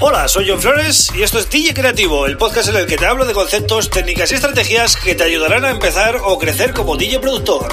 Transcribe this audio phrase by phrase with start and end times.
[0.00, 3.06] Hola, soy John Flores y esto es DJ Creativo, el podcast en el que te
[3.06, 7.20] hablo de conceptos, técnicas y estrategias que te ayudarán a empezar o crecer como DJ
[7.20, 7.72] productor.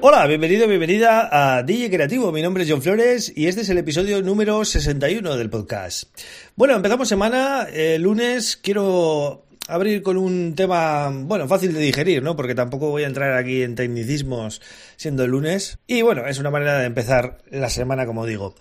[0.00, 2.32] Hola, bienvenido, bienvenida a DJ Creativo.
[2.32, 6.04] Mi nombre es John Flores y este es el episodio número 61 del podcast.
[6.56, 7.66] Bueno, empezamos semana.
[7.72, 12.36] El lunes quiero abrir con un tema, bueno, fácil de digerir, ¿no?
[12.36, 14.60] Porque tampoco voy a entrar aquí en tecnicismos
[14.96, 15.78] siendo el lunes.
[15.86, 18.54] Y bueno, es una manera de empezar la semana, como digo.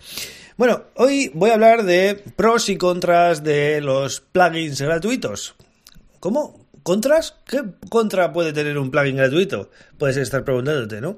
[0.58, 5.56] Bueno, hoy voy a hablar de pros y contras de los plugins gratuitos.
[6.20, 6.66] ¿Cómo?
[6.82, 7.36] ¿Contras?
[7.46, 9.70] ¿Qué contra puede tener un plugin gratuito?
[9.98, 11.18] Puedes estar preguntándote, ¿no?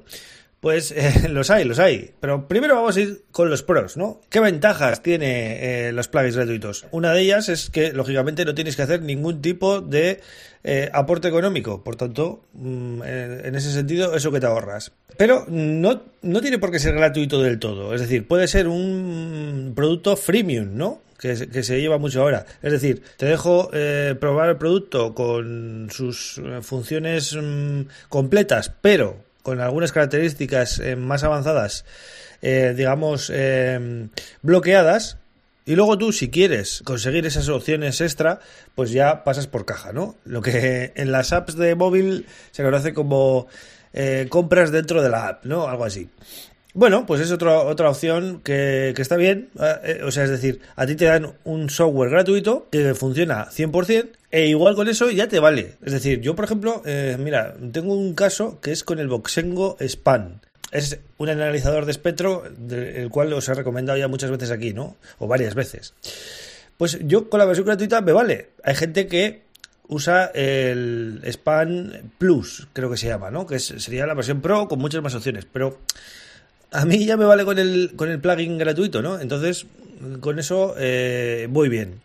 [0.67, 2.11] Pues eh, los hay, los hay.
[2.19, 4.19] Pero primero vamos a ir con los pros, ¿no?
[4.29, 6.85] ¿Qué ventajas tiene eh, los plugins gratuitos?
[6.91, 10.19] Una de ellas es que, lógicamente, no tienes que hacer ningún tipo de
[10.65, 11.85] eh, aporte económico.
[11.85, 14.91] Por tanto, mm, en ese sentido, eso que te ahorras.
[15.15, 17.95] Pero no, no tiene por qué ser gratuito del todo.
[17.95, 21.01] Es decir, puede ser un producto freemium, ¿no?
[21.17, 22.45] Que, se lleva mucho ahora.
[22.61, 23.71] Es decir, te dejo
[24.19, 31.85] probar el producto con sus funciones mm, completas, pero con algunas características eh, más avanzadas,
[32.41, 34.09] eh, digamos, eh,
[34.41, 35.19] bloqueadas.
[35.65, 38.41] Y luego tú, si quieres conseguir esas opciones extra,
[38.75, 40.17] pues ya pasas por caja, ¿no?
[40.25, 43.47] Lo que en las apps de móvil se conoce como
[44.27, 45.69] compras dentro de la app, ¿no?
[45.69, 46.09] Algo así.
[46.77, 49.49] Bueno, pues es otra, otra opción que, que está bien.
[50.05, 54.45] o sea, es decir, a ti te dan un software gratuito que funciona 100% e
[54.45, 55.73] igual con eso ya te vale.
[55.83, 59.75] Es decir, yo por ejemplo, eh, mira, tengo un caso que es con el Boxengo
[59.81, 60.41] Span.
[60.71, 64.97] Es un analizador de espectro, el cual os he recomendado ya muchas veces aquí, ¿no?
[65.17, 65.95] O varias veces.
[66.77, 68.49] Pues yo con la versión gratuita me vale.
[68.63, 69.41] Hay gente que
[69.87, 73.47] usa el Span Plus, creo que se llama, ¿no?
[73.47, 75.47] Que sería la versión Pro con muchas más opciones.
[75.51, 75.79] Pero
[76.77, 79.19] a mí ya me vale con el, con el plugin gratuito, ¿no?
[79.19, 79.65] Entonces,
[80.19, 82.01] con eso eh, voy bien.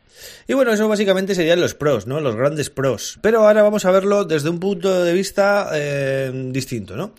[0.49, 2.21] Y bueno, eso básicamente serían los pros, ¿no?
[2.21, 3.19] Los grandes pros.
[3.21, 7.13] Pero ahora vamos a verlo desde un punto de vista eh, distinto, ¿no?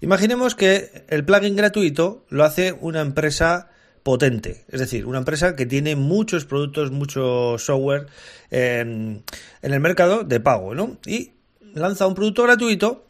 [0.00, 3.68] Imaginemos que el plugin gratuito lo hace una empresa
[4.02, 8.06] potente, es decir, una empresa que tiene muchos productos, mucho software
[8.50, 9.22] en
[9.60, 10.96] el mercado de pago, ¿no?
[11.04, 11.32] Y
[11.74, 13.04] lanza un producto gratuito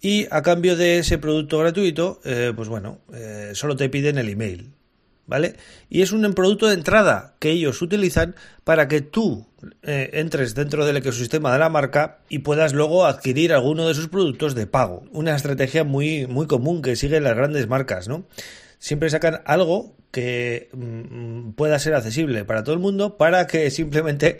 [0.00, 4.28] y a cambio de ese producto gratuito, eh, pues bueno, eh, solo te piden el
[4.28, 4.72] email.
[5.30, 5.54] ¿vale?
[5.88, 8.34] Y es un producto de entrada que ellos utilizan
[8.64, 9.46] para que tú
[9.82, 14.08] eh, entres dentro del ecosistema de la marca y puedas luego adquirir alguno de sus
[14.08, 15.04] productos de pago.
[15.12, 18.24] Una estrategia muy, muy común que siguen las grandes marcas, ¿no?
[18.80, 24.38] Siempre sacan algo que mm, pueda ser accesible para todo el mundo para que simplemente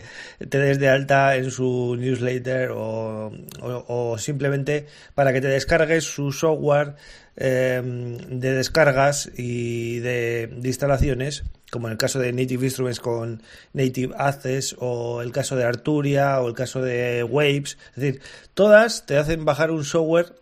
[0.49, 3.31] te des de alta en su newsletter o,
[3.61, 6.95] o simplemente para que te descargues su software
[7.37, 13.41] Em, de descargas y de, instalaciones, como en el caso de Native Instruments con
[13.71, 17.77] Native Access o el caso de Arturia o el caso de Waves.
[17.95, 18.21] Es decir,
[18.53, 20.33] todas te hacen bajar un software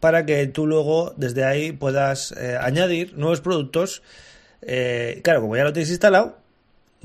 [0.00, 4.02] para que tú luego desde ahí puedas eh, añadir nuevos productos.
[4.62, 6.38] Eh, claro, como ya lo tienes instalado,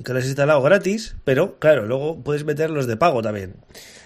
[0.03, 3.55] que lo has instalado gratis, pero claro, luego puedes meterlos de pago también.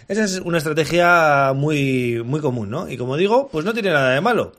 [0.08, 2.90] Esa es una estrategia muy, muy común, ¿no?
[2.90, 4.54] Y como digo, pues no tiene nada de malo.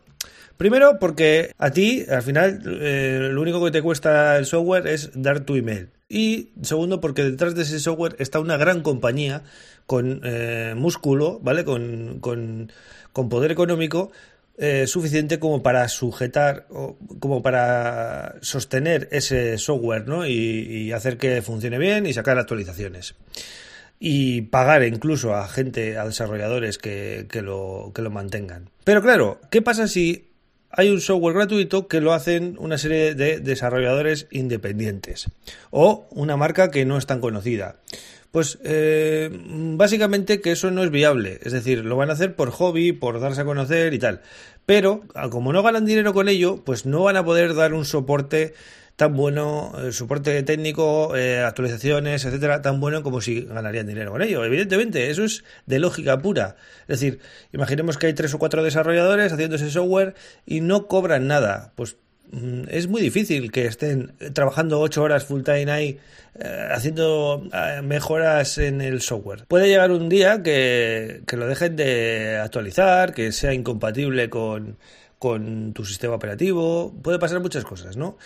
[0.58, 5.10] Primero, porque a ti, al final, eh, lo único que te cuesta el software es
[5.14, 5.90] dar tu email.
[6.08, 9.44] Y segundo, porque detrás de ese software está una gran compañía
[9.86, 11.64] con eh, músculo, ¿vale?
[11.64, 12.72] Con, con,
[13.12, 14.10] poder económico
[14.58, 20.26] eh, suficiente como para sujetar o como para sostener ese software, ¿no?
[20.26, 23.14] Y, hacer que funcione bien y sacar actualizaciones.
[24.00, 28.70] Y pagar incluso a gente, a desarrolladores que, que, lo, que lo mantengan.
[28.82, 30.27] Pero claro, ¿qué pasa si
[30.70, 35.30] hay un software gratuito que lo hacen una serie de desarrolladores independientes
[35.70, 37.76] o una marca que no es tan conocida.
[38.30, 42.50] Pues eh, básicamente que eso no es viable, es decir, lo van a hacer por
[42.50, 44.20] hobby, por darse a conocer y tal.
[44.66, 48.52] Pero como no ganan dinero con ello, pues no van a poder dar un soporte
[48.98, 54.22] tan bueno, eh, soporte técnico, eh, actualizaciones, etcétera, tan bueno como si ganarían dinero con
[54.22, 54.44] ello.
[54.44, 56.56] Evidentemente, eso es de lógica pura.
[56.88, 57.20] Es decir,
[57.52, 60.14] imaginemos que hay tres o cuatro desarrolladores haciendo ese software
[60.46, 61.70] y no cobran nada.
[61.76, 61.96] Pues
[62.32, 66.00] mm, es muy difícil que estén trabajando ocho horas full time ahí
[66.40, 67.44] eh, haciendo
[67.84, 69.44] mejoras en el software.
[69.46, 74.76] Puede llegar un día que, que lo dejen de actualizar, que sea incompatible con,
[75.18, 78.16] con tu sistema operativo, puede pasar muchas cosas, ¿no?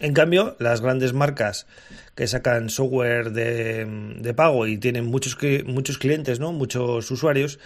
[0.00, 1.66] En cambio, las grandes marcas
[2.14, 6.52] que sacan software de, pago y tienen muchos, muchos clientes, ¿no?
[6.52, 7.58] Muchos usuarios,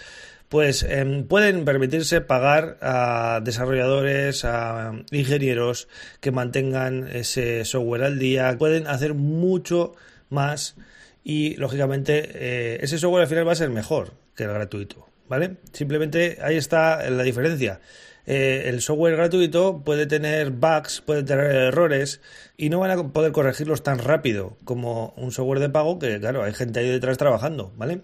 [0.49, 5.87] pues em, pueden permitirse pagar a desarrolladores, a ingenieros
[6.21, 9.93] que mantengan ese software al día, pueden hacer mucho
[10.29, 10.75] más
[11.23, 15.57] y lógicamente eh, ese software al final va a ser mejor que el gratuito, ¿vale?
[15.71, 17.79] Simplemente ahí está la diferencia.
[18.25, 22.19] Eh, el software gratuito puede tener bugs, puede tener errores
[22.57, 26.43] y no van a poder corregirlos tan rápido como un software de pago que, claro,
[26.43, 28.01] hay gente ahí detrás trabajando, ¿vale?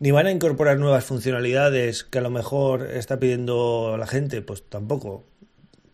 [0.00, 4.64] Ni van a incorporar nuevas funcionalidades que a lo mejor está pidiendo la gente, pues
[4.68, 5.24] tampoco.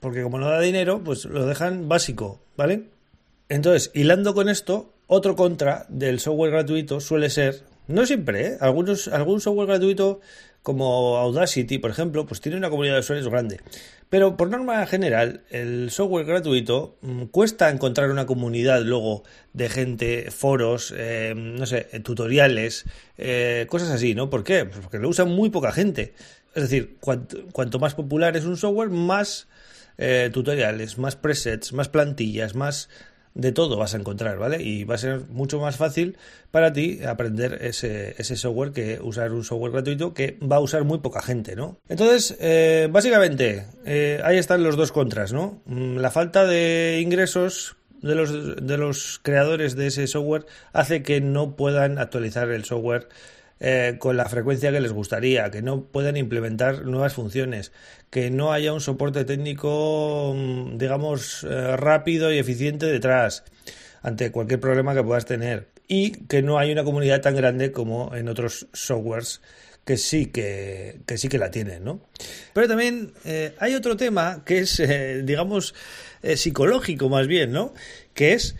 [0.00, 2.84] Porque como no da dinero, pues lo dejan básico, ¿vale?
[3.50, 8.56] Entonces, hilando con esto, otro contra del software gratuito suele ser, no siempre, ¿eh?
[8.60, 10.20] Algunos, algún software gratuito
[10.62, 13.60] como Audacity, por ejemplo, pues tiene una comunidad de usuarios grande.
[14.08, 20.30] Pero por norma general, el software gratuito mm, cuesta encontrar una comunidad luego de gente,
[20.30, 22.86] foros, eh, no sé, tutoriales,
[23.18, 24.30] eh, cosas así, ¿no?
[24.30, 24.64] ¿Por qué?
[24.64, 26.14] Pues porque lo usa muy poca gente.
[26.54, 29.48] Es decir, cuanto, más popular es un software, más
[29.98, 32.88] eh, tutoriales, más presets, más plantillas, más
[33.34, 34.62] de todo vas a encontrar, ¿vale?
[34.62, 36.16] Y va a ser mucho más fácil
[36.50, 40.84] para ti aprender ese, ese software que usar un software gratuito que va a usar
[40.84, 41.78] muy poca gente, ¿no?
[41.88, 45.60] Entonces, eh, básicamente, eh, ahí están los dos contras, ¿no?
[45.66, 51.20] Mm, la falta de ingresos de los, de los creadores de ese software hace que
[51.20, 53.08] no puedan actualizar el software
[53.60, 57.72] eh, con la frecuencia que les gustaría, que no puedan implementar nuevas funciones,
[58.10, 63.44] que no haya un soporte técnico, mm, digamos, eh, rápido y eficiente detrás
[64.02, 68.14] ante cualquier problema que puedas tener y que no hay una comunidad tan grande como
[68.14, 69.40] en otros softwares
[69.84, 72.00] que sí que, sí que la tienen, ¿no?
[72.54, 74.82] Pero también eh, hay otro tema que es,
[75.24, 75.74] digamos,
[76.22, 77.74] psicológico más bien, ¿no?
[78.14, 78.56] Que es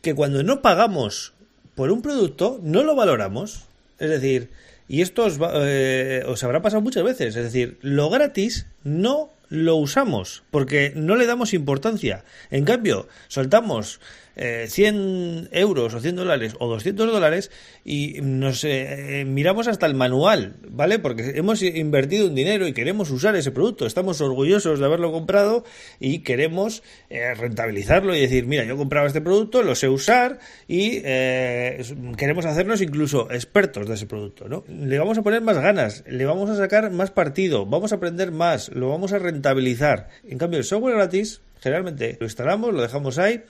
[0.00, 1.34] que cuando no pagamos
[1.74, 3.69] por un producto, no lo valoramos.
[4.00, 4.48] Es decir,
[4.88, 5.28] y esto
[5.64, 11.14] eh, os, habrá pasado muchas veces, es decir, lo gratis no lo usamos porque no
[11.14, 12.24] le damos importancia.
[12.50, 14.00] En cambio, soltamos
[14.36, 17.50] 100 eh, euros o 100 dólares o 200 dólares
[17.84, 20.98] y nos eh, miramos hasta el manual, ¿vale?
[20.98, 25.64] Porque hemos invertido un dinero y queremos usar ese producto, estamos orgullosos de haberlo comprado
[25.98, 30.38] y queremos eh, rentabilizarlo y decir, mira, yo he comprado este producto, lo sé usar
[30.68, 34.64] y queremos hacernos incluso expertos de ese producto, ¿no?
[34.68, 38.32] Le vamos a poner más ganas, le vamos a sacar más partido, vamos a aprender
[38.32, 40.08] más, lo vamos a rentabilizar.
[40.24, 43.42] En cambio, el software gratis, generalmente lo instalamos, lo dejamos ahí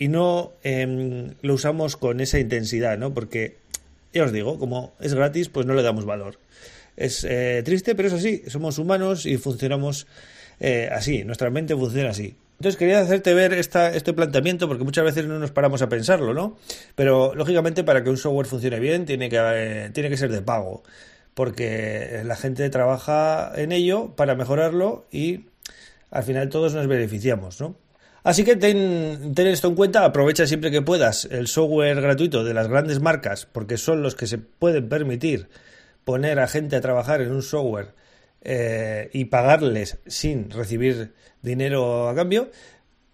[0.00, 3.12] y no em, lo usamos con esa intensidad, ¿no?
[3.12, 3.58] Porque,
[4.14, 6.38] ya os digo, como es gratis, pues no le damos valor.
[6.96, 8.42] Es eh, triste, pero es así.
[8.48, 10.06] Somos humanos y funcionamos
[10.58, 11.22] eh, así.
[11.24, 12.34] Nuestra mente funciona así.
[12.58, 16.32] Entonces quería hacerte ver esta, este planteamiento porque muchas veces no nos paramos a pensarlo,
[16.32, 16.56] ¿no?
[16.94, 20.40] Pero lógicamente para que un software funcione bien tiene que, eh, tiene que ser de
[20.40, 20.82] pago
[21.34, 25.46] porque la gente trabaja en ello para mejorarlo y
[26.10, 27.76] al final todos nos beneficiamos, ¿no?
[28.22, 32.68] Así que ten, esto en cuenta, aprovecha siempre que puedas el software gratuito de las
[32.68, 35.48] grandes marcas, porque son los que se pueden permitir
[36.04, 37.94] poner a gente a trabajar en un software
[38.42, 42.50] eh, y pagarles sin recibir dinero a cambio,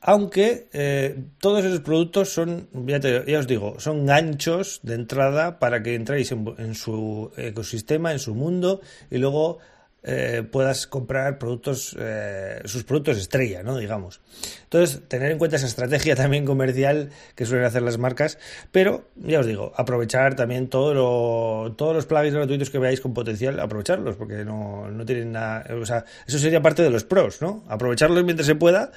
[0.00, 5.82] aunque eh, todos esos productos son, ya, ya, os digo, son ganchos de entrada para
[5.82, 8.80] que entréis en su ecosistema, en su mundo
[9.10, 9.58] y luego
[10.08, 13.76] eh, puedas comprar productos, eh, sus productos estrella, ¿no?
[13.76, 14.20] Digamos.
[14.62, 18.38] Entonces, tener en cuenta esa estrategia también comercial que suelen hacer las marcas,
[18.70, 23.58] pero ya os digo, aprovechar también todo todos los plugins gratuitos que veáis con potencial,
[23.58, 27.64] aprovecharlos, porque no, no tienen nada, o sea, eso sería parte de los pros, ¿no?
[27.66, 28.92] Aprovecharlos mientras se pueda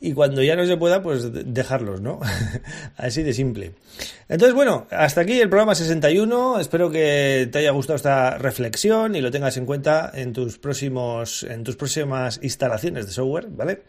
[0.00, 2.20] y cuando ya no se pueda, pues dejarlos, ¿no?
[2.96, 3.72] Así de simple.
[4.28, 6.60] Entonces, bueno, hasta aquí el programa 61.
[6.60, 11.42] Espero que te haya gustado esta reflexión y lo tengas en cuenta en tus próximos,
[11.42, 13.82] en tus próximas instalaciones de software, ¿vale?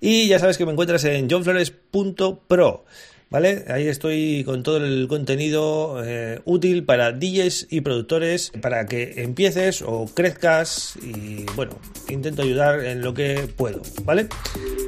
[0.00, 2.84] Y ya sabes que me encuentras en johnflores.pro.
[3.30, 3.64] ¿Vale?
[3.68, 9.82] Ahí estoy con todo el contenido eh, útil para DJs y productores para que empieces
[9.82, 14.26] o crezcas y bueno, intento ayudar en lo que puedo, ¿vale?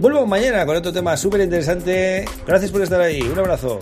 [0.00, 2.25] Vuelvo mañana con otro tema súper interesante.
[2.44, 3.22] Gracias por estar ahí.
[3.22, 3.78] Un abrazo.